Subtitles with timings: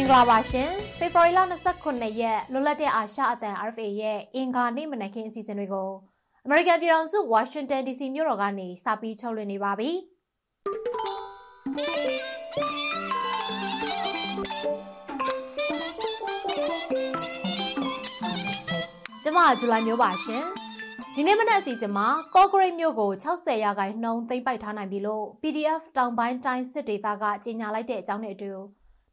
[0.00, 1.40] မင်္ဂလာပါရှင်ဖေဖော်ဝါရီလ
[1.78, 5.90] 29ရက်လွတ်လပ်တဲ့အာရှအသံ RFA ရဲ့အင်္ဂါနေ့မနက်ခင်းအစီအစဉ်တွေကို
[6.44, 9.90] အမေရိကန်ပြည်ထောင်စုဝါရှင်တန် DC မြို့တော်ကနေစပြီးထုတ်လွှင့်နေပါပြီ
[19.24, 20.44] ကျမဇူလိုင်မျိုးပါရှင်
[21.14, 28.52] ဒီနေ့မနက်အစီအစဉ်မှာကော့ဂရိတ်မြို့ကို60ရာခိုင်နှုန်းသိမ်းပိုက်ထားနိုင်ပြီလို့ PDF တောင်ပိုင်းတိုင်းစစ်ဒေသကကြေညာလိုက်တဲ့အကြောင်းနဲ့အတူ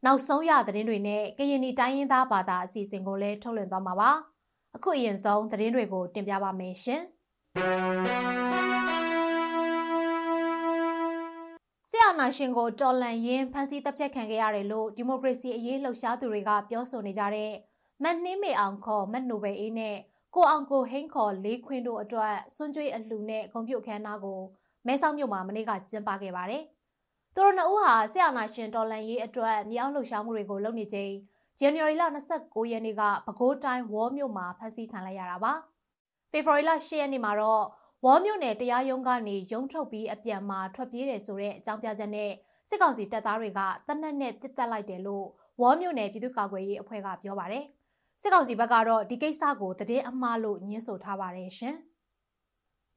[0.06, 4.10] နောက်ဆုံးရသတင်းတွေနဲ့ကရင်နီတိုင်းရင်းသားဘာသာအစီအစဉ်ကိုလည်းထုတ်လွှင့်သွားမှာပါ
[4.76, 7.02] အခုအရင်ဆုံးသတင်းတွေကိုတင်ပြပါမယ်ရှင်
[11.90, 17.52] ဆရာနာရှင်ကိုတော်လန်ရင်ဖန်ဆီးတပ်ဖြတ်ခံခဲ့ရတယ်လို့ဒီမိုကရေစီအရေးလှုပ်ရှားသူတွေကပြောဆိုနေကြတဲ့
[18.02, 19.96] မတ်နှင်းမေအောင်ခေါ်မတ်နိုဘယ်အေးနဲ့
[20.34, 24.40] ကိုအောင်ကိုဟိန်းခေါ်လေးခွင်းတို့အတွက်စွန့်ကြွေးအလှူနဲ့ဂုံပြုတ်ခမ်းနားကို
[24.86, 26.64] မဲဆောက်မြို့မှာမနေ့ကကျင်းပခဲ့ပါတယ်။
[27.38, 31.12] သူတို့နှစ်ဦးဟာဆရာနာရှင်တော်လန်ရေးအတွက်မြောက်လှုပ်ရှားမှုတွေကိုလုပ်နေချိန်
[31.58, 32.04] ဇန်နဝါရီလ
[32.36, 35.52] 29ရက်နေ့ကပဲခူးတိုင်းဝေါ်မြို့မှာဖမ်းဆီးခံလိုက်ရတာပါ။
[36.30, 37.64] ဖေဖော်ဝါရီလ10ရက်နေ့မှာတော့
[38.04, 42.30] ဝေါ်မြို့နယ်တရားရုံးကနေရုံးထုတ်ပြီးအပြန်မှာထွက်ပြေးတယ်ဆိုတဲ့အကြောင်းပြချက်နဲ့
[42.68, 45.26] စစ်ကောင်စီတပ်သားတွေကတနက်နဲ့ပစ်တက်လိုက်တယ်လို့
[45.60, 47.64] ဝေါ်မြို့နယ်ပြည်သူ့ကာကွယ်ရေးအဖွဲ့ကပြောပါတယ်။
[48.22, 51.76] စစ်ကောင်စီဘက်ကတော့ဒီကိစ္စကိုတည်င်းအမှားလို့ညှင်းဆိုထားပါတယ်ရှင်။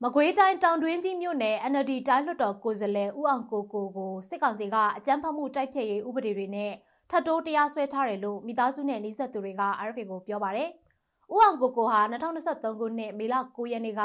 [0.03, 6.72] မကွေးတိုင်းတောင်တွင်းကြီးမြို့နယ် NLD တိုင်းလွှတ်တော်ကိုယ်စားလှယ်ဦးအောင်ကိုကိုကိုစစ်ကောင်စီကအကြမ်းဖက်မှုတိုက်ဖျက်ရေးဥပဒေတွေနဲ့
[7.09, 10.69] ထပ်တိုးတရားစွဲထားတယ်လို့မိသားစုနဲ့နှိစက်သူတွေက RFA ကိုပြောပါတယ်။
[11.33, 14.02] ဦးအောင်ကိုကိုဟာ2023ခုနှစ်မေလ9ရက်နေ့က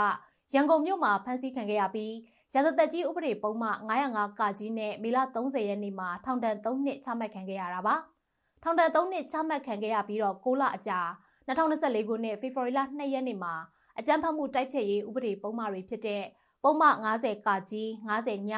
[0.55, 2.15] ရန်ကုန်မြို့မှာဖမ်းဆီးခံခဲ့ရပြီး
[2.55, 7.95] ရာဇသက်ကြီးဥပဒေပုံမှ905ကကြီးနဲ့မေလ30ရက်နေ့မှာထောင်ဒဏ်3နှစ်ချမှတ်ခံခဲ့ရတာပါ။
[8.63, 11.01] ထောင်ဒဏ်3နှစ်ချမှတ်ခံခဲ့ရပြီးတော့6လအကြာ
[11.49, 13.55] 2024ခုနှစ်ဖေဖော်ဝါရီလ2ရက်နေ့မှာ
[13.99, 16.25] အကြမ်းဖက်မှုတိုက်ဖျက်ရေးဥပဒေပုံမှန်တွေဖြစ်တဲ့
[16.63, 18.53] ပုံမှန်90ကကြီး90ည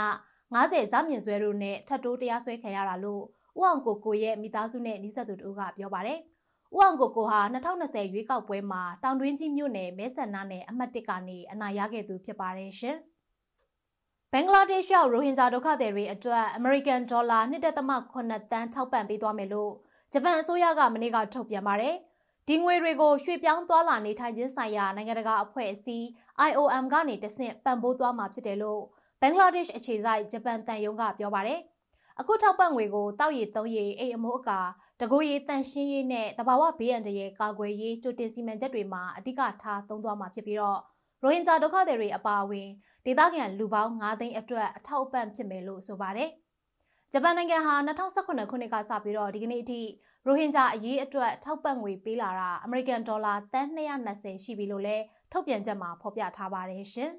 [0.55, 3.23] 90ဇမြင့်ဆွဲတို့နဲ့ထပ်တိုးတရားစွဲခံရတာလို့
[3.59, 6.19] ဦးအောင်ကိုကိုရဲ့မိသားစုနဲ့နှိဆက်သူတို့ကပြောပါတယ်။
[6.75, 12.97] ဦးအောင်ကိုကိုဟာ2020ရွေးကောက်ပွဲမှာတောင်တွင်းကြီးမြို့နယ်မဲဆန္ဒနယ်အမှတ်1ကနေအနိုင်ရခဲ့သူဖြစ်ပါတယ်ရှင်။
[14.33, 19.73] ဘင်္ဂလားဒေ့ရှ်ရောက်ရိုဟင်ဂျာဒုက္ခသည်တွေအတွက်အမေရိကန်ဒေါ်လာ1.8တန်းထောက်ပံ့ပေးသွားမယ်လို့
[20.13, 21.95] ဂျပန်အစိုးရကမနေ့ကထုတ်ပြန်ပါတယ်။
[22.49, 26.07] ဒီငွေတွေကိုရွှေ့ပြောင်းသွားလာနေထိုင်ခြင်းဆိုင်ရာနိုင်ငံတကာအဖွဲ့အစည်း
[26.49, 28.83] IOM ကနေတဆင့်ပံ့ပိုးသွားမှာဖြစ်တယ်လို့
[29.21, 31.61] ဘင်္ဂလားဒေ့ရှ်အခြေစိုက်ဂျပန်တန်ယုံကပြောပါတယ်။
[32.21, 34.61] အခုထောက်ပံ့ငွေကိုတောက်ရည်သုံးရည်အိမ်အမိုးအကာ
[35.01, 40.81] တကူရည်တန်ရှင်းရေးနဲ့တဘာဝဘေးအန္တရာယ်ကာကွယ်ရေးကြိုတင်စီမံချက်တွေမှာအဓိကထားသုံးသွားမှာဖြစ်ပြီးတော့
[41.23, 42.69] ရိုဟင်ဂျာဒုက္ခသည်တွေအပါအဝင်
[43.05, 46.31] ဒေသခံလူပေါင်း9သိန်းအတွက်အထောက်အပံ့ဖြစ်မယ်လို့ဆိုပါတယ်။
[47.13, 49.81] ဂျပန်နိုင်ငံဟာ2018ခုနှစ်ကစပြီးတော့ဒီကနေ့အထိ
[50.29, 57.11] ရိုဟင်ဂျာအရေးအတွက်ထောက်ပံ့ငွေပေးလာတာအမေရိကန်ဒေါ်လာတန်း220ရှိပြီလို့လည်းထုတ်ပြန်ချက်မှာဖော်ပြထားပါတယ်ရှင်။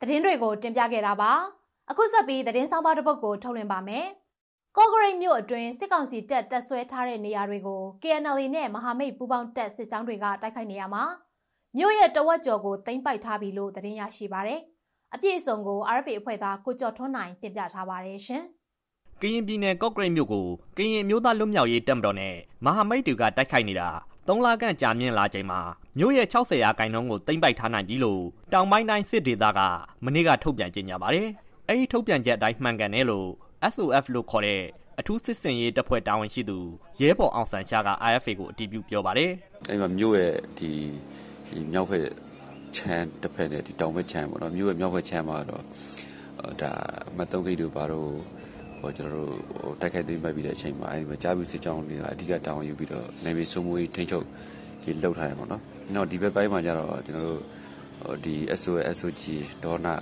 [0.00, 1.32] သတင်းတွေကိုတင်ပြခဲ့တာပါ။
[1.90, 4.06] အခုဆက်ပြီးသတင်းဆောင်ပါတစ်ပုဒ်ကိုထုတ်လွှင့်ပါမယ်။
[4.76, 11.04] ကော့ဂရိတ်မြို့အတွင်းစစ်ကောင်စီတပ်တပ်ဆွဲထားတဲ့နေရာတွေကို KNL နဲ့မဟာမိတ်ပူးပေါင်းတပ်စစ်ကြောင်းတွေကတိုက်ခိုက်နေရမှာ
[11.76, 14.62] မြို့ရဲ့တဝက်ကျော်ကိုသိမ်းပိုက်ထားပြီလို့သတင်းရရှိပါရယ်။
[15.14, 18.44] အပြည့်အစုံကို RFA အဖွဲ့သားကိုကျော်ထွန်းနိုင်တင်ပြထားပါတယ်ရှင်။
[19.20, 20.46] ကရင်ပြည်နယ်ကော့ကရိတ်မြို့ကို
[20.76, 22.34] ကရင်မျိုးသားလွတ်မြောက်ရေးတပ်မတော်နဲ့
[22.64, 23.88] မဟာမိတ်တွေကတိုက်ခိုက်နေတာ
[24.28, 25.60] ၃လခန့်ကြာမြင့်လာချိန်မှာ
[25.98, 28.22] မြို့ရဲ့60ရာခိုင်နှုန်းကိုသိမ်းပိုက်ထားနိုင်ပြီလို့
[28.52, 29.60] တောင်ပိုင်းတိုင်းစစ်ဒေသက
[30.04, 31.28] မနေ့ကထုတ်ပြန်ကြေညာပါတယ်။
[31.68, 33.28] အဲဒီထုတ်ပြန်ချက်အတိုင်းမှန်ကန်တယ်လို့
[33.72, 34.62] SOF လို့ခေါ်တဲ့
[34.98, 36.58] အထူးစစ်စင်ရေးတပ်ဖွဲ့တာဝန်ရှိသူ
[37.00, 39.30] ရဲဘော်အောင်ဆန်းရှားက IFA ကိုအတည်ပြုပြောပါတယ်။
[39.68, 40.70] အဲဒီမှာမြို့ရဲ့ဒီ
[41.48, 42.08] ဒီမြောက်ဖက်
[42.78, 45.64] ချမ်းတစ်ဖက်နဲ့ဒီတောင်ဘက်ချမ်းပေါ့နော်မြို့ရဲ့မြောက်ဘက်ချမ်းမှာတော့
[46.62, 46.72] ဒါ
[47.16, 48.10] မတ်တုံးဂိတ်တို့ဘာလို့
[48.80, 54.24] ဟိုကျွန်တော်တို့ဟိုတိုက်ခိုက်သိမ်းပိုက်ပြီးတဲ့အချိန်မှာအဲဒီမှာကြားပြီးစစ်ကြောင်းတွေကအဓိကတောင်းယူပြီးတော့နေပြည်စုံမွေးထိန်းချုပ်
[54.82, 55.62] ဒီလှုပ်ထားတယ်ပေါ့နော်။
[55.94, 57.40] နောက်ဒီဘက်ပိုင်းမှာကျတော့ကျွန်တော်တို့
[58.02, 59.22] ဟိုဒီ SOS SOG
[59.64, 59.94] ဒေါနာ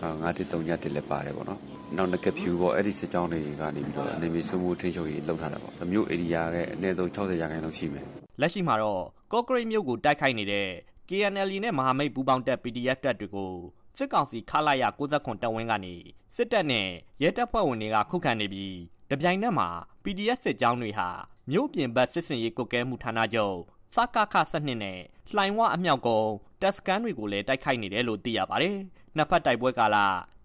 [0.00, 1.60] 933ညတက်လည်းပါတယ်ပေါ့နော်။
[1.96, 8.04] နောက်ငကဖြူပေါ့အဲ့ဒီစစ်ကြောင်းတွေကနေပြီးတော့နေပြည်စုံမွေးထိန်းချုပ်ရေးလှုပ်ထားတာပေါ့။မြို့ဧရိယာရဲ့အနည်းဆုံး60ရာခိုင်နှုန်းရှိမယ်။
[8.40, 9.00] လက်ရှိမှာတော့
[9.32, 10.66] ကော့ကရိတ်မြို့ကိုတိုက်ခိုက်နေတဲ့
[11.08, 13.52] KNL နဲ့မဟာမိတ်ပူးပေါင်းတပ် PDF တပ်တွေကို
[13.96, 15.94] စစ်ကောင်စီခလာရ69တပ်ဝင်းကနေ
[16.36, 16.88] စစ်တပ်နဲ့
[17.22, 18.76] ရဲတပ်ဖွဲ့ဝင်တွေကခုခံနေပြီး
[19.10, 19.68] တပြိုင်နက်မှာ
[20.04, 21.08] PDF စစ်ကြောင်းတွေဟာ
[21.50, 23.56] မြို့ပြင်ဘက်စစ်စင်ရေးကုတ်ကဲမှုဌာနချုပ်
[23.94, 25.00] စကခစနစ်နဲ့
[25.34, 26.32] လှိုင်ဝအမြောက်ကုန်း
[26.62, 28.76] တပ်စကန်တွေကိုလည်းတိုက်ခိုက်နေတယ်လို့သိရပါတယ်။
[29.16, 29.96] နှစ်ဖက်တိုက်ပွဲကာလ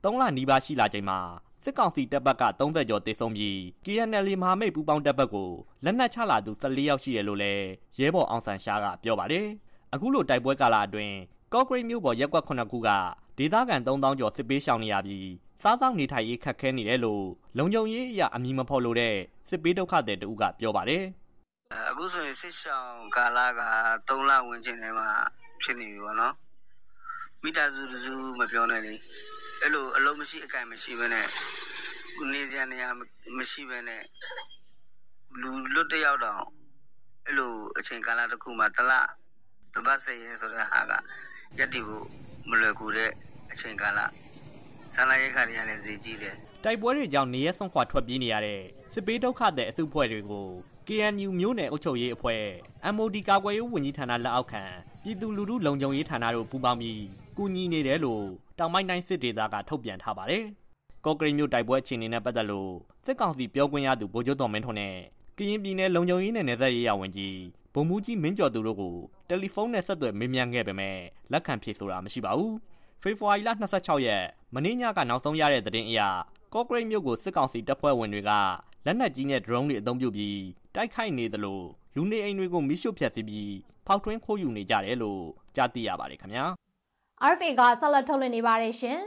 [0.04, 1.20] 3လနီးပါးရှိလာချိန်မှာ
[1.64, 5.52] စစ်ကောင်စီတပ်ဘက်က30ကျော်တေဆုံးပြီး KNL မဟာမိတ်ပူးပေါင်းတပ်ဘက်ကို
[5.84, 7.66] လက်နက်ချလာသူ14ယောက်ရှိတယ်လို့လည်း
[8.00, 9.48] ရဲဘော်အောင်ဆန်းရှားကပြောပါတယ်။
[9.94, 11.16] အခုလိုတိုက်ပွဲကာလအတွင်း
[11.54, 12.90] ကော့ဂရိတ်မြို့ပေါ်ရက်ကွက်9ခုက
[13.38, 15.30] ဒေသခံ3000ကျော်စစ်ပေးရှောင်နေရပြီး
[15.64, 17.26] စားသောက်နေထိုင်ရေးခက်ခဲနေတယ်လို့
[17.58, 19.16] လုံခြုံရေးအရာအမည်မဖော်လို့တဲ့
[19.50, 21.04] စစ်ပေးဒုက္ခသည်တဦးကပြောပါတယ်
[21.90, 23.62] အခုဆိုရင်စစ်ရှောင်ကာလက
[24.08, 25.10] 3လဝန်းကျင်ထဲမှာ
[25.62, 26.34] ဖြစ်နေပြီပေါ့နော်
[27.44, 28.94] မိသားစုစုမပြောနဲ့လေ
[29.62, 31.28] အဲ့လိုအလုံးမရှိအကန့်မရှိဘဲနဲ့
[32.34, 32.90] နေစရာနေရာ
[33.38, 34.02] မရှိဘဲနဲ့
[35.42, 36.44] လူလွတ်တယောက်တော့
[37.26, 38.94] အဲ့လိုအချိန်ကာလတစ်ခုမှာတလ
[39.72, 40.92] စပတ်စရဲဆိုတဲ့ဟာက
[41.58, 42.06] ရက်တည်ဖို့
[42.50, 43.10] မလွယ်ကူတဲ့
[43.52, 44.00] အချိန်ကာလ
[44.94, 48.62] ဆန္ဒရိတ်ခါတွေကလည်းဈေးကြီးတယ်တိုက်ပွဲတွေကြောင့်နေရဆုံးခွာထွက်ပြေးနေရတဲ့
[48.94, 50.48] စစ်ပေးဒုက္ခတဲ့အစုအဖွဲ့တွေကို
[50.88, 52.44] KNU မျိုးနယ်အုပ်ချုပ်ရေးအဖွဲ့
[52.96, 54.64] MOD ကာကွယ်ရေးဝန်ကြီးဌာနလက်အောက်ခံ
[55.04, 57.02] ပြည်သူလူထုလုံခြုံရေးဌာနတို့ပူးပေါင်းပြီး
[57.38, 58.24] ကူညီနေတယ်လို့
[58.60, 60.44] တောင်ပိုင်းတိုင်းစစ်ဒေသကထုတ်ပြန်ထားပါတယ်။
[61.06, 62.72] ကော့ကရိတ်မြို့တိုက်ပွဲအခြေအနေနဲ့ပတ်သက်လို့
[63.06, 64.96] စစ်ကောင်စီပြောခွင့်ရသူဗိုလ်ချုပ်တော်မင်းထွန်းနဲ့
[65.38, 67.38] ကရင်ပြည်နယ်လုံခြုံရေးနဲ့နယ်စပ်ရေးရာဝန်ကြီး
[67.74, 68.96] ဗိုလ်မှူးကြီးမင်းကျော်သူတို့ကို
[69.28, 70.98] တယ်လီဖုန်းနဲ့ဆက်သွယ်မေးမြန်းခဲ့ပေမဲ့
[71.32, 72.54] လက်ခံဖြေဆိုတာမရှိပါဘူး။
[73.02, 74.26] ဖေဖော်ဝါရီလ26ရက်
[74.56, 76.02] မနေ့ညကနောက်ဆုံးရတဲ့သတင်းအရ
[76.54, 78.32] ကော့ကရိတ်မြို့ကိုစစ်ကောင်စီတပ်ဖွဲ့ဝင်တွေက
[78.86, 80.40] လက်နက်ကြီးနဲ့ drone တွေအသုံးပြုပြီး
[80.76, 81.62] တိုက်ခိုက်နေသလို
[81.96, 83.54] လူနေအိမ်တွေကိုမိရှုဖျက်ဆီးပြီး
[83.88, 85.22] ဖောက်ထွင်းခိုးယူနေကြတယ်လို့
[85.56, 86.46] ကြားသိရပါတယ်ခင်ဗျာ
[87.32, 89.00] RFA ကဆက်လက်ထုတ်လွှင့်နေပါတယ်ရှင်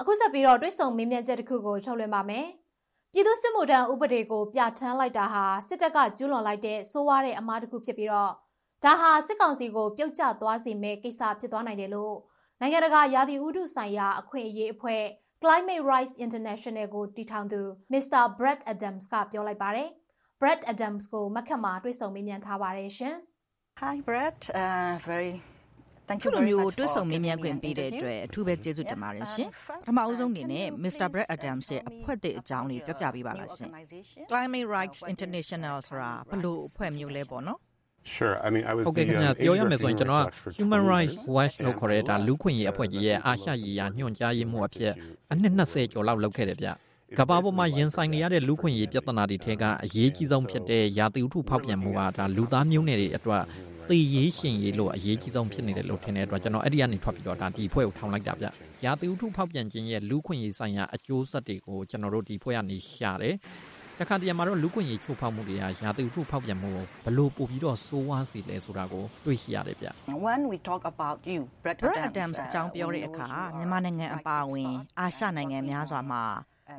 [0.00, 2.46] အခုဆက်ပြီးတော့တွိတ်ဆုံမင်းမြတ်ချက်တစ်ခုကိုထုတ်လွှင့်ပါမယ်
[3.12, 8.32] ပြည်သူစစ်မှုထမ်းဥပဒေကိုပြဋ္ဌာန်းလိုက်တာဟာစစ်တပ်ကကျူးလွန်လိုက်တဲ့ဆိုးဝါးတဲ့အမှားတစ်ခုဖြစ်ပြီးတော့
[8.84, 12.16] ဒါဟာစစ်ကောင်စီကိုပြုတ်ကျသွားစေမယ့်ကိစ္စဖြစ်သွားနိုင်တယ်လို့
[12.60, 15.02] နိုင်ငံတကာရာသီဥတုဆိုင်ရာအခွင့်အရေးအဖွဲ့
[15.42, 17.60] Climate Rights International ကိုတည်ထောင်သူ
[17.92, 18.22] Mr.
[18.38, 19.88] Brett Adams ကပြောလိုက်ပါတယ်။
[20.40, 23.16] Brett Adams ကိုမခက်မှာတွေ့ဆုံမေးမြန်းထားပါတယ်ရှင်။
[23.82, 25.34] Hi Brett uh very
[26.10, 29.48] Thank you very much မျိုးတွေ့ဆုံမေးမြန်းခွင့်ပေးတဲ့အတွက်အထူးပဲကျေးဇူးတင်ပါတယ်ရှင်။
[29.84, 31.06] ပထမအဆုံးအနေနဲ့ Mr.
[31.12, 33.70] Brett Adams ရဲ့အဖွဲ့သစ်အကြောင်းလေးပြောပြပေးပါလားရှင်။
[34.30, 37.58] Climate Rights International ဆိုတာဘယ်လိုအဖွဲ့မျိုးလဲပေါ့နော်
[38.14, 40.26] Sure I mean I was ဟုတ်ကဲ့ခင်ဗျပြောရမယ်ဆိုရင်ကျွန်တော်က
[40.58, 44.92] Human Rights Watch လို့ခေါ်တဲ့ဒါလူခွင့်ရေးအဖွဲ့ကြီးရဲ့အာရှရေးရာညွှန်ကြားရေးမှူးအဖြစ်
[45.32, 46.68] အနှစ်20ကျော်လောက်လုပ်ခဲ့တယ်ဗျ
[47.18, 53.42] ကဘာပေါ်မှာရင်ဆိုင်နေရတဲ့လူခွင့်ရေးပြဿနာတွေထဲကအရေးကြီးဆုံးဖြစ်တဲ့ရာသီဥတုဖောက်ပြန်မှုကဒါလူသားမျိုးနွယ်တွေအတွက်
[53.90, 58.46] သေရေးရှင်ရေးလို့အရေးကြီးဆုံးဖြစ်နေတယ်လို့ထင်တဲ့အတွက်ကျွန်တော်အဲ့ဒီကနေထွက်ပြီးတော့ဒါဒီဖွဲ့ကိုထောင်လိုက်တာဗျ
[58.84, 63.34] ရာသီဥတုဖောက်ပြန်ခြင်းရဲ့လူခွင့်ရေးဆိုင်ရာအကျိုးဆက်တွေကိုကျွန်တော်တို့ဒီဖွဲ့ကနေရှာတယ်
[63.98, 69.88] တခါတရံမှာတော့လူကွင်ကြီးချိုးဖောက်မှုတွေကရာသီဥတုဖောက်ပြန်မှုကိုဘလို့ပို့ပြီးတော့စိုးဝါးစေလဲဆိုတာကိုတွေ့ရှိရတယ်ဗျ
[70.26, 76.22] When we talk about you Brett Adams အကြောင်းပြောတဲ့အခါမြန်မာနိုင်ငံအပါအဝင်အာရှနိုင်ငံများစွာမှာ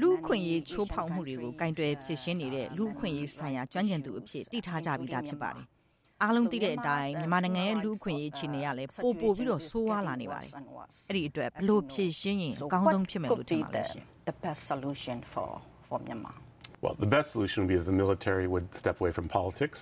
[0.02, 5.66] လူခွင့်ရေးချိုးဖောက်မှုတွေကိုကင်တွယ်ဖြစ်ရှင်းနေတဲ့လူခွင့်ရေးဆိုင်ရာကျွမ်းကျင်သူအဖြစ်တည်ထားကြပြီးသားဖြစ်ပါတယ်။
[6.24, 10.52] အားလုံးသိတဲ့အတိုင်းမြန်မာနိုင်ငံရဲ့လူခွင့်ရေးခြေနေရလဲပို့ပို့ပြီးတော့ဆိုးဝါးလာနေပါတယ်။
[11.10, 15.50] အဲ့ဒီအတွက်ဘလို့ဖြစ်ရှင်းရင်အကောင်းဆုံးဖြစ်မယ်လို့ထင်ပါတယ်ရှင်။ The best solution for
[15.88, 16.36] for Myanmar
[16.84, 19.80] Well, the best solution would be if the military would step away from politics,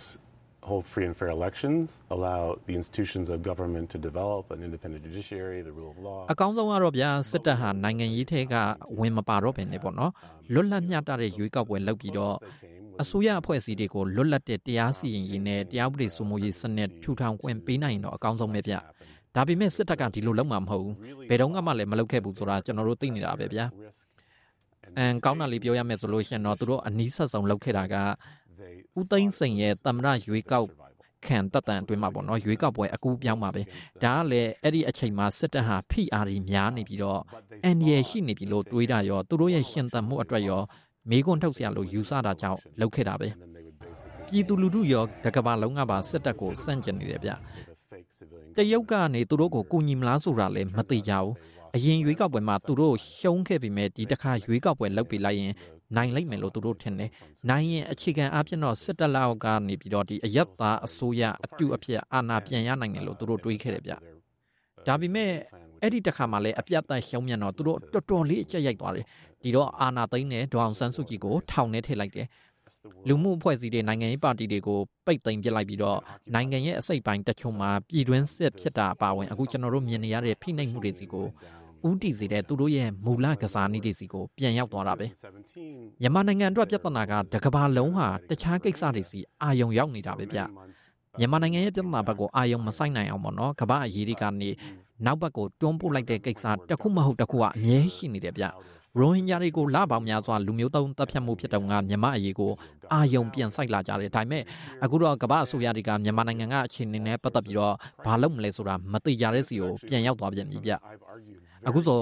[0.69, 1.83] hold free and fair elections,
[2.15, 6.19] allow the institutions of government to develop an independent judiciary, the rule of law.
[6.33, 8.55] အကောင်းဆုံးကတော့ဗျာစစ်တပ်ဟာနိုင်ငံရေးထဲက
[8.99, 10.11] ဝင်မပါတော့ဘဲနဲ့ပေါ့နော်
[10.53, 12.35] လွတ်လပ်မျှတတဲ့ရွေးကောက်ပွဲလုပ်ပြီးတော့
[13.01, 18.73] အစိုးရအဖွဲ့အစည်းတွေကိုလွတ်လပ်တဲ့တရားစီရင်ရေးနဲ့တရားဥပဒေစိုးမိုးရေးစနစ်ထူထောင်ခွင့်ပေးနိုင်တော့အကောင်းဆုံးပဲဗျ
[19.35, 20.95] ဒါပေမဲ့စစ်တပ်ကဒီလိုလုပ်မှာမဟုတ်ဘူး
[21.29, 23.65] ဘယ်တော့မှလည်းမလုပ်ခဲ့ဘူးဆိုတာကျွန်တော်တို့သိနေတာပဲဗျာ
[24.97, 27.95] အန်ကောင်းတာလေးပြောရမယ်ဆိုလို့ရှင်တော့သူတို့အနီးဆက်ဆုံးလုပ်ခဲ့တာက
[28.99, 30.67] ဦးသိန်းစိန်ရဲ့တမရရွေးကောက်
[31.27, 33.61] ခံတက်တန်အတွင်းမှာပေါ့နော်ရွေးကောက်ပွဲအကူပြောင်းပါပဲ
[34.03, 37.21] ဒါကလည်းအဲ့ဒီအချိန်မှာစစ်တပ်ဟာဖိအားတွေများနေပြီးတော့
[37.63, 40.61] အန်ရီရှိနေပြီလို့တွေးတာရောသူတို့ရဲ့ရှင်သန်မှုအတွက်ရော
[41.09, 43.29] မေးခွန်းထုတ်စရာလို့ယူဆတာကြောင့်လုပ်ခဲ့တာပဲ
[44.27, 47.31] ပြည်သူလူထုရောတကဘာလုံးကပါစစ်တပ်ကိုစန့်ကျင်နေတယ်ဗျ
[48.57, 51.33] တရုတ်ကနေသူတို့ကိုကူညီမလားဆိုတာလည်းမသိကြဘူး
[51.75, 55.53] အရင်ရွေးကောက်ပွဲမှာသူတို့ရှုံးခဲ့ပြီမဲ့ဒီတစ်ခါရွေးကောက်ပွဲလုပ်ပြလိုက်ရင်
[55.95, 57.09] နိုင်လိမ့်မယ်လို့သူတို့ထင်တယ်။
[57.49, 63.93] နိုင်ရင်အခြေခံအပြင်တော့စစ်တပ်လောက်ကနေပြီးတော့ဒီအယက်သားအစိုးရအတူအဖြစ်အာဏာပြန်ရနိုင်တယ်လို့သူတို့တွေးခဲ့တယ်ဗျ။
[64.87, 65.31] ဒါပေမဲ့
[65.81, 69.05] အဲ့ဒီတစ်ခါမှလည်းအပြတ်သက်ရှုံးမြန်တော့သူတို့တော်တော်လေးအကျက်ရိုက်သွားတယ်။
[69.41, 72.27] ဒီတော့အာဏာသိမ်းတဲ့ဒေါအောင်ဆန်းစုကြည်ကိုထောင်ထဲထည့်လိုက်တယ်။
[73.07, 75.99] လူမှုအဖွဲ့အစည်းတွေနိုင်ငံရေးပါတီတွေကိုပိတ်သိမ်းပစ်လိုက်ပြီးတော့
[76.33, 81.25] နိုင်ငံရဲ့အစိတ်ပိုင်းတချို့မှာပြည်တွင်းစစ်ဖြစ်တာအပါအဝင်အခုကျွန်တော်တို့မြင်နေရတဲ့ဖိနှိပ်မှုတွေစီကို
[81.87, 85.07] ဦးတည်စေတဲ့သူတို့ရဲ့မူလကစားနည်းတွေစီကိုပြန်ရောက်သွားတာပဲ
[86.01, 90.39] မြန်မာနိုင်ငံအတွက်ပြဿနာကတကဘာလုံးဟာတခြားကိစ္စတွေစီအာယုံရောက်နေတာပဲဗျ
[91.19, 94.49] မြန်မာနိုင်ငံရဲ့ပြဿနာဘက်ကိုအာယုံမဆိုင်နိုင်အောင်ပေါ့နော်ကမ္ဘာအရေးတွေကနေ
[95.05, 98.45] နောက်ဘက်ကိုတွန်းပို့လိုက်တဲ့ကိစ္စတခုမဟုတ်တခုကအမြဲရှိနေတယ်ဗျ
[98.99, 102.51] ရိုဟင်ဂျာတွေကိုလပေါင်းများစွာလူမျိုးတုံးတပ်ဖြတ်မှုဖြစ်တုန်းကမြန်မာအရေးကို
[102.93, 104.43] အာယုံပြန်ဆိုင်လာကြတယ်ဒါပေမဲ့
[104.83, 107.75] အခုတော့ကမ္ဘာအစိုးရတွေကမြန်မာနိုင်ငံကအခြေအနေနဲ့ပတ်သက်ပြီးတော့
[108.05, 110.71] ဘာလုပ်မလဲဆိုတာမသိကြတဲ့စီကိုပြန်ရောက်သွားပြန်ပြီဗျ
[111.67, 112.01] အခုဆို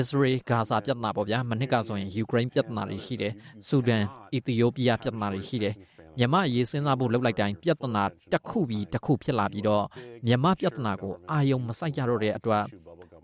[0.00, 3.32] Israel ဂါဇာပြဿနာပေါ့ဗျာမနစ်ကဆိုရင် Ukraine ပြဿနာတွေရှိတယ်
[3.68, 5.74] ဆူဒန်အီသီယိုးပီးယားပြဿနာတွေရှိတယ်
[6.18, 9.84] မြန်မာရေးစဉ်းစားဖို့လှုပ်လိုက်တိုင်းပြဿနာတစ်ခုပြီးတစ်ခုဖြစ်လာပြီးတော့
[10.26, 12.64] မြန်မာပြဿနာကိုအာယုံမဆိုင်ကြတော့တဲ့အတွက်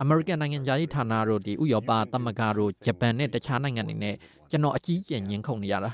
[0.03, 4.15] အမေရိကန်နိုင်ငံသားရေးဌာနတို့ဒီဥရောပသမဂ္ဂတို့ဂျပန်နဲ့တခြားနိုင်ငံတွေနဲ့
[4.51, 5.91] ကျွန်တော်အကြီးကျယ်ညှင်းခုန်နေရတာ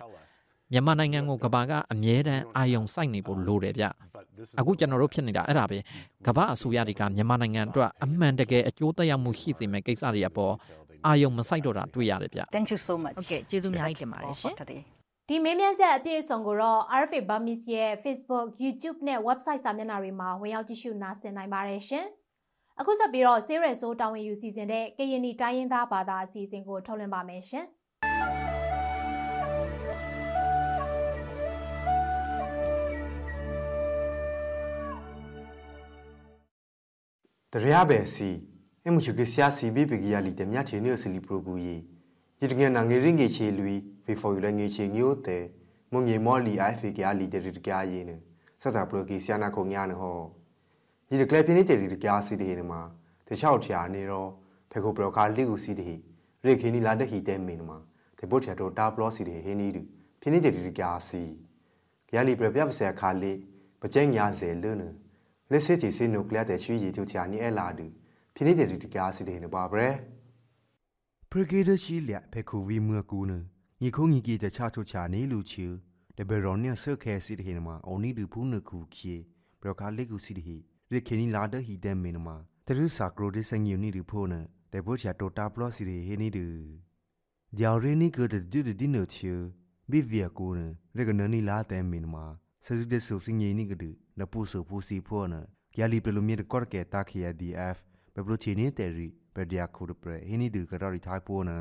[0.72, 3.84] မြန်မာနိုင်ငံကိုကဘာကအမြဲတမ်းအာယုံစိုက်နေဖို့လိုတယ်ဗျ
[4.58, 5.78] အခုကျွန်တော်တို့ဖြစ်နေတာအဲ့ဒါပဲ
[6.26, 10.54] ကဘာအစိုးရတွေကမြန်မာနိုင်ငံအတွက်အမှန်တကယ်အကျိုးသက်ရောက်မှုရှိစေမယ့်ကိစ္စတွေအပေါ်
[11.06, 13.16] အာယုံမဆိုင်တော့တာတွေ့ရတယ်ဗျ Thank you so much.
[13.16, 14.80] ဟုတ်ကဲ့ကျေးဇူးအများကြီးတင်ပါတယ်ရှင် today.
[15.28, 22.06] ဒီမေးမြန်းချက်အပြည့်အစုံကိုတော့ RFA Burmese ရဲ့ Facebook, YouTube နဲ့ website စာမျက်နှာတွေမှာဝင်ရောက်ကြည့်ရှုနားဆင်နိုင်ပါတယ်ရှင်။
[22.80, 27.66] အခုဆက်ပြီးတော့ Series ဆိုတာဝန်ယူစီစဉ်တဲ့ကရင်နီတိုင်းရင်းသားဘာသာအစီအစဉ်ကိုထုတ်လွှင့်ပါမယ်ရှင်။
[37.52, 38.30] တရရပဲစီ
[38.86, 41.93] အမှုချကဆရာစီဘီပကီယာလီတမြတ်ချေနေစလီပရိုကူယီ
[42.42, 43.64] ယတငယ်နာငယ်ရင်ငေချေလူ
[44.04, 45.38] ဖေဖော်ယူလငေချေငိုတဲ
[45.92, 48.06] မုံငေမော်လီအိုင်ဖေကီယာလီတရတကယာယင်း
[48.62, 50.18] ဆက်စာပရိုကီဆရာနာခုံညာနဟော
[51.08, 52.80] ဒီတကလပြင်းနေတဲ့တကယာစီတေနမှာ
[53.28, 54.30] တခြားချာနေတော့
[54.70, 55.90] ဖေကိုပရိုကာလီကူစီတေ
[56.44, 57.78] ရေခင်းနီလာတဟီတဲမင်းမှာ
[58.18, 59.78] တေဘုတ်ချာတော့တာပလောစီတေဟင်းနီဒ
[60.20, 61.22] ပြင်းနေတဲ့တကယာစီ
[62.08, 63.38] ကယာလီပရပြပဆာခါလေး
[63.80, 64.80] ပကျင်းညာစေလွန်း
[65.50, 67.86] လက်စစ်တီစင်နုကလတဲ့ရွှေရည်တို့ချာနီအလာဒူ
[68.34, 69.86] ဖိနေတဲ့ဒီကားစီတဲ့နပါဘရ
[71.36, 73.32] ပရဂေဒရှိလျဖေခုဝီမကူန
[73.82, 75.66] ညီခုံညီကြီးတချချိုချာနေလူချူ
[76.16, 79.14] တဘရောနီဆခဲစီတဲ့နမှာအော်နီဒူဘူးနခုခီ
[79.60, 80.60] ဘရကာလက်ကူစီတဲ့
[80.92, 82.36] ရခင်နီလာဒဟီတဲ့မင်းမှာ
[82.66, 84.34] တရုစာကရိုဒီစငီနီဒူဖိုန
[84.72, 86.46] တေဘောချာတိုတာပလော့စီတဲ့ဟေနီဒူ
[87.58, 89.32] ဂျာရီနီကတဲ့ဒူဒီနိုချူ
[89.90, 90.60] ဘီဗီယာကူန
[90.96, 92.24] ရကနနီလာတဲ့မင်းမှာ
[92.64, 95.42] ဆစုတဲ့ဆူစငီနီကဒူနပူဆူပူစီဖောနဂ
[95.78, 97.82] ယာလီပလိုမီကော့ကေတာခီယာဒီအက်ဖ်
[98.14, 101.58] ဘဘလိုချီနီတဲရီ ပဒီယာခုဒပရဟီနီဒူကတော်ရီထိုင်ပိုနာ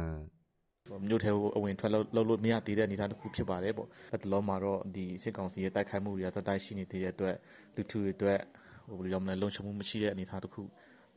[1.08, 7.36] မြို့ထဲကိုအဝင်ထွက်လို့လို့မရသေးတဲ့အနေအထားတစ်ခုဖြစ်ပါတယ်ပေါ့။အဲ့တလုံးမှာတော့ဒီစစ်ကောင်စီရဲ့တိုက်ခိုက်မှုတွေကသတ်တိုက်ရှိနေသေးတဲ့အတွက်
[7.76, 8.40] လူထုတွေအတွက်
[8.90, 10.62] ဟိုဘယ်လိုပြောမလဲလုံခြုံမှုမရှိတဲ့အနေအထားတစ်ခု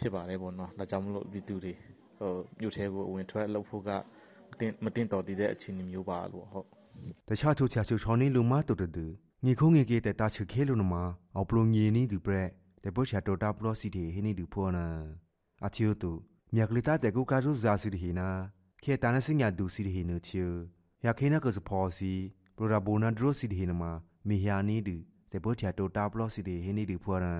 [0.00, 1.72] ဖြစ်ပါတယ်ပေါ့နော်။ဒါကြောင့်မလို့ပြည်သူတွေ
[2.18, 3.90] ဟိုမြို့ထဲကိုအဝင်ထွက်လုပ်ဖို့က
[4.50, 6.66] မတင်မတင်တော်တည်တဲ့အခြေအနေမျိုးပါလို့ဟုတ်
[7.28, 9.06] တခြားထိုချာချူချောင်းနီလူမတူတူ
[9.44, 10.94] ငီခုံငီကေတတာချခဲလူနမ
[11.36, 12.48] အော်ပလိုငီနီဒူပရက်
[12.84, 14.86] တေဘောချာတိုတာပလောစီတီဟီနီဒူဖောနာ
[15.66, 16.10] အချီယိုတူ
[16.58, 18.28] မြက်ကလီတာတေကူကာရူဇာစီတီဟီနာ
[18.82, 20.44] ခေတာနစညာဒူစီတီဟီနချူ
[21.04, 22.12] ယခေနာကစဖောစီ
[22.56, 23.82] ပရိုရာဘိုနာဒရိုစီတီဟီနမ
[24.28, 24.96] မီယာနီဒူ
[25.30, 27.34] တေဘောချာတိုတာပလောစီတီဟီနီဒူဖောနာ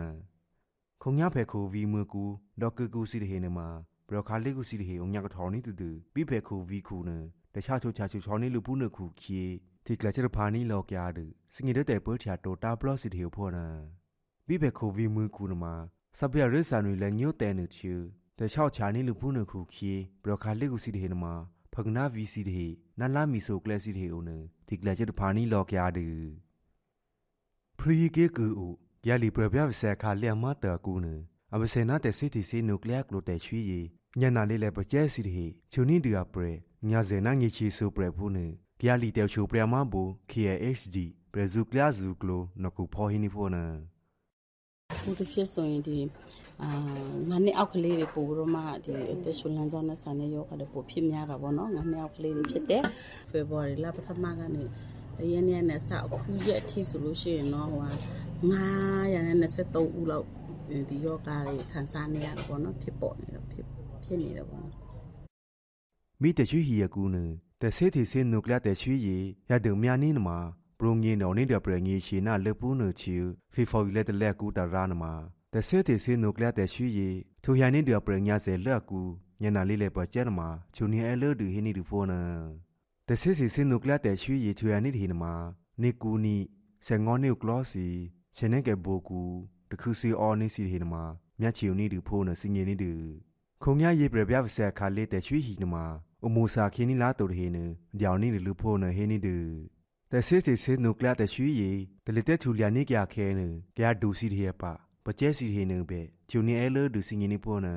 [1.03, 2.25] ခုံညာဖဲခိုဗီမွကူ
[2.61, 3.59] ဒေါကကူစီတီဟီနမ
[4.09, 7.11] ဘရခါလီကူစီတီဟီအုံညာကထော်နီတူတူပြီးဖဲခိုဗီကူန
[7.55, 9.41] တခြားချိုချာချူချောင်းနီလူပူနခုခီ
[9.87, 11.19] ဒီကလချရဖာနီလောကယာဒ
[11.55, 13.67] စငီဒတဲ့ပေါ်ချာတိုတာပလောစီတီဟီဖောနာ
[14.47, 15.65] ဘိဘေခိုဗီမွကူနမ
[16.19, 17.95] စပရရဆန်ရီလည်းညိုတဲနချူ
[18.41, 21.25] တချောက်ချာနီလူပူနခုခီဘရခါလီကူစီတီဟီနမ
[21.73, 22.67] ဖကနာဗီစီတီ
[22.99, 24.31] နန်လာမီဆိုကလစီတီဟီအုံန
[24.69, 25.99] ဒီကလချရဖာနီလောကယာဒ
[27.79, 28.47] ဖရီကေကူ
[29.09, 31.07] ယာလီပရပြဆာခါလျမတာကူန
[31.55, 33.81] အမစေနာတဲ့စီတီစီနုကလ িয়ার ကလိုတဲ့ချွေရီ
[34.21, 36.49] ညနာလေးလည်းပကျဲစီတီချူနီဒီယာပရ
[36.89, 38.47] ညာဇေနာငီချီဆိုပရဖူးနေ
[38.81, 40.97] ဂယာလီတဲချိုပရမဘူ KHD
[41.33, 43.65] ပရဇုကလဇုကလိုနခုဖောဟီနီဖိုနာ
[45.03, 45.99] ဘုသူဖြစ်ဆိုရင်ဒီ
[46.63, 46.71] အာ
[47.31, 52.85] ငါနဲ့အောက်ကလေးတွေပို့ပြီးတော့မှဒီအသက်ရှူလမ်းကြောင်းနဲ့ဆန်တဲ့ယောဂတွေပို့ဖြစ်များတာပေါ့နော်ငါနဲ့အောက်ကလေးတွေဖြစ်တယ်
[53.31, 54.65] ဖေဖော်ဝါရီလပထမကနေ
[55.19, 57.93] တရနေ့နဲ့စအခုရက်အထိဆိုလို့ရှိရင်တော့ဟိုဟာ
[59.87, 60.27] 923ဦးလောက်
[60.89, 63.65] ဒီယောဂတွေခံစားနေရတယ်ပေါ့နော်ဖြစ်ပေါ်နေတော့ဖြစ်
[64.05, 64.75] ဖြစ်နေတယ်ပေါ့နော်
[66.23, 67.17] မိတချွေဟီယကူန
[67.63, 69.17] တဆေတီစင်နုကလတဲ့ချွေရီ
[69.51, 70.39] ရဒုံမြာနီနမှာ
[70.79, 73.15] ပရုံငင်းတော်နေတဲ့ပရငီရှိနာလေပူးနချီ
[73.53, 75.13] ဖီဖော်ယူလက်တလက်ကူတရာနမှာ
[75.59, 77.09] တဆေတေဆေနုကလတရှိယေ
[77.43, 79.01] ထိုဟန်နိတပရညာစေလက်ကူ
[79.43, 82.13] ညနာလေးလေပကျဲနမှာချုံနေအလောဒီဟိနိဒူဖောန
[83.09, 85.33] တဆေစီဆေနုကလတရှိယေထိုဟန်နိဒီနမှာ
[85.83, 86.37] နေကူနိ
[86.87, 87.87] ဆန်ငေါနိကလောစီ
[88.37, 89.21] ရှင်နေကေဘိုကူ
[89.71, 91.05] တခုစီအော်နိစီဒီနမှာ
[91.41, 92.93] မြချီယုန်နိဒူဖောနစင်ငေနိဒူ
[93.63, 95.85] ခုံညာယေပရပြပဆက်ခါလေးတရှိဟီနမှာ
[96.25, 97.59] အမူစာခင်းနီလာတူဟိန
[98.01, 99.37] ဒေါနိလူဖောနဟိနိဒူ
[100.13, 101.71] တဆေစီဆေနုကလတရှိယေ
[102.05, 103.41] တလတက်ချူလျာနိကရခဲန
[103.77, 107.69] ကြဒူစီဒီရပါ ပကျဲစီဟေနုပဲဂျူနီအဲလဒူစင်ငိနိပေါ်န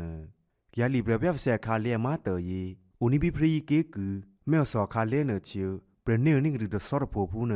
[0.79, 2.63] ရလီဘရပြဖဆက်ခါလေမာတော်ရီ
[2.99, 4.05] အိုနီဘီဖရီကေကူ
[4.49, 5.65] မေဆောခါလေနချူ
[6.05, 7.53] ဘရနေနိဂရဒဆော့ဖိုဖူန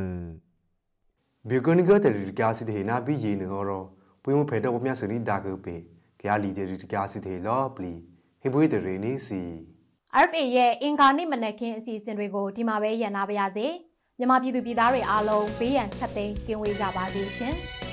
[1.50, 3.84] ဘေဂန်ဂတရီကာစီဒေနာဘီယေနဟောရော
[4.24, 5.76] ပွေမဖေတော့မြတ်စနီဒါကူပေ
[6.20, 7.94] ကရလီတရီကာစီဒေလောပလီ
[8.42, 9.42] ဟေဘွေတရီနီစီ
[10.24, 13.68] RFA ရဲ့အင်ကာနိမနက်ခင်းအစီအစဉ်တွေကိုဒီမှာပဲရန်နာပါရစေ
[14.18, 17.56] မြန်မာပြည်သူပြည်သားတွေအားလုံးဘေးရန်ခတ်သိမ်းကင်းဝေးကြပါစေရှင်။